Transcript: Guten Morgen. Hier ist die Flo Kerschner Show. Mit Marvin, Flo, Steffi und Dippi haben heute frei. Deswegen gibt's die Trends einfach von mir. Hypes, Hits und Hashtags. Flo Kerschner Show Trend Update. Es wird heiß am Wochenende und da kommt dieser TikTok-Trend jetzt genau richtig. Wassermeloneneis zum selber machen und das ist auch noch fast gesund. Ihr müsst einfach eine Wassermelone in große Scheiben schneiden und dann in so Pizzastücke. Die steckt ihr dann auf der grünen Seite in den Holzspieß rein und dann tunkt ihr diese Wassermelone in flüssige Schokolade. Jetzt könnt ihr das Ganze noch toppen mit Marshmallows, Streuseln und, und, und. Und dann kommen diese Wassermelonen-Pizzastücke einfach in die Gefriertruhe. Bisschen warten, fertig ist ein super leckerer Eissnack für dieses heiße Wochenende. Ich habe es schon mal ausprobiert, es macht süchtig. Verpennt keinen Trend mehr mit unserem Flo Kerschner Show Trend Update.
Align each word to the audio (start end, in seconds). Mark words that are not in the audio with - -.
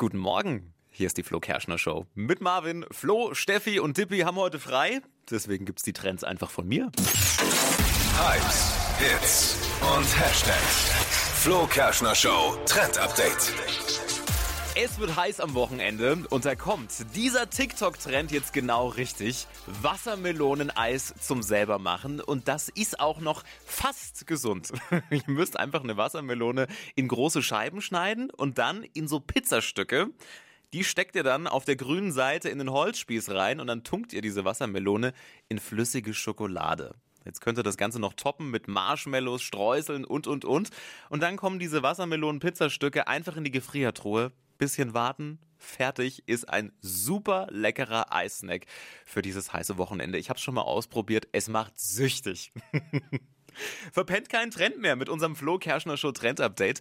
Guten 0.00 0.16
Morgen. 0.16 0.72
Hier 0.88 1.08
ist 1.08 1.18
die 1.18 1.22
Flo 1.22 1.40
Kerschner 1.40 1.76
Show. 1.76 2.06
Mit 2.14 2.40
Marvin, 2.40 2.86
Flo, 2.90 3.34
Steffi 3.34 3.80
und 3.80 3.98
Dippi 3.98 4.20
haben 4.20 4.38
heute 4.38 4.58
frei. 4.58 5.02
Deswegen 5.30 5.66
gibt's 5.66 5.82
die 5.82 5.92
Trends 5.92 6.24
einfach 6.24 6.50
von 6.50 6.66
mir. 6.66 6.90
Hypes, 8.16 8.72
Hits 8.98 9.58
und 9.82 10.18
Hashtags. 10.18 10.90
Flo 11.42 11.66
Kerschner 11.66 12.14
Show 12.14 12.56
Trend 12.64 12.96
Update. 12.96 13.52
Es 14.76 15.00
wird 15.00 15.16
heiß 15.16 15.40
am 15.40 15.54
Wochenende 15.54 16.18
und 16.30 16.44
da 16.44 16.54
kommt 16.54 16.92
dieser 17.16 17.50
TikTok-Trend 17.50 18.30
jetzt 18.30 18.52
genau 18.52 18.86
richtig. 18.86 19.48
Wassermeloneneis 19.66 21.12
zum 21.20 21.42
selber 21.42 21.80
machen 21.80 22.20
und 22.20 22.46
das 22.46 22.68
ist 22.68 23.00
auch 23.00 23.18
noch 23.18 23.42
fast 23.66 24.28
gesund. 24.28 24.72
Ihr 25.10 25.22
müsst 25.26 25.58
einfach 25.58 25.82
eine 25.82 25.96
Wassermelone 25.96 26.68
in 26.94 27.08
große 27.08 27.42
Scheiben 27.42 27.80
schneiden 27.80 28.30
und 28.30 28.58
dann 28.58 28.84
in 28.94 29.08
so 29.08 29.18
Pizzastücke. 29.18 30.10
Die 30.72 30.84
steckt 30.84 31.16
ihr 31.16 31.24
dann 31.24 31.48
auf 31.48 31.64
der 31.64 31.74
grünen 31.74 32.12
Seite 32.12 32.48
in 32.48 32.58
den 32.58 32.70
Holzspieß 32.70 33.30
rein 33.30 33.58
und 33.58 33.66
dann 33.66 33.82
tunkt 33.82 34.12
ihr 34.12 34.22
diese 34.22 34.44
Wassermelone 34.44 35.14
in 35.48 35.58
flüssige 35.58 36.14
Schokolade. 36.14 36.94
Jetzt 37.24 37.40
könnt 37.40 37.58
ihr 37.58 37.64
das 37.64 37.76
Ganze 37.76 37.98
noch 37.98 38.14
toppen 38.14 38.52
mit 38.52 38.68
Marshmallows, 38.68 39.42
Streuseln 39.42 40.04
und, 40.04 40.28
und, 40.28 40.44
und. 40.44 40.70
Und 41.08 41.22
dann 41.24 41.36
kommen 41.36 41.58
diese 41.58 41.82
Wassermelonen-Pizzastücke 41.82 43.08
einfach 43.08 43.36
in 43.36 43.42
die 43.42 43.50
Gefriertruhe. 43.50 44.30
Bisschen 44.60 44.92
warten, 44.92 45.38
fertig 45.56 46.22
ist 46.28 46.50
ein 46.50 46.70
super 46.82 47.46
leckerer 47.50 48.12
Eissnack 48.12 48.66
für 49.06 49.22
dieses 49.22 49.54
heiße 49.54 49.78
Wochenende. 49.78 50.18
Ich 50.18 50.28
habe 50.28 50.36
es 50.36 50.42
schon 50.42 50.52
mal 50.52 50.60
ausprobiert, 50.60 51.28
es 51.32 51.48
macht 51.48 51.80
süchtig. 51.80 52.52
Verpennt 53.92 54.28
keinen 54.28 54.50
Trend 54.50 54.78
mehr 54.78 54.96
mit 54.96 55.08
unserem 55.08 55.34
Flo 55.34 55.56
Kerschner 55.56 55.96
Show 55.96 56.12
Trend 56.12 56.42
Update. 56.42 56.78